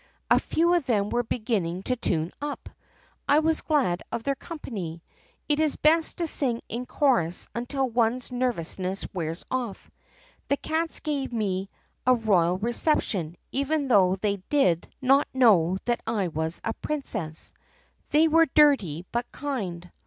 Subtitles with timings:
[0.31, 2.69] A few of them were beginning to tune up.
[3.27, 5.03] I was glad of their company.
[5.47, 9.91] It is best to sing in chorus until one's nervousness wears off.
[10.47, 11.69] "The cats gave me
[12.07, 15.27] a royal reception even though they did THE PUSSYCAT PRINCESS 24 not
[15.71, 17.53] know that I was a princess.
[18.09, 19.87] They were dirty but kind.